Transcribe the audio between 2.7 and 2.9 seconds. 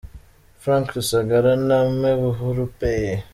P.